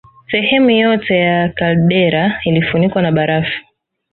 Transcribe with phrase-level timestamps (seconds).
[0.31, 3.61] Sehemu yote ya kaldera ilifunikwa na barafu